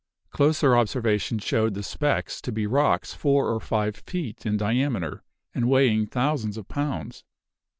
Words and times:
Closer 0.31 0.75
observation 0.75 1.37
showed 1.37 1.75
the 1.75 1.83
"specks" 1.83 2.41
to 2.41 2.51
be 2.51 2.65
rocks 2.65 3.13
four 3.13 3.53
or 3.53 3.59
five 3.59 3.95
feet 3.97 4.47
in 4.47 4.57
diameter, 4.57 5.21
and 5.53 5.69
weighing 5.69 6.07
thousands 6.07 6.57
of 6.57 6.67
pounds. 6.67 7.23